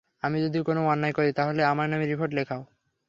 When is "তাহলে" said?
1.33-1.61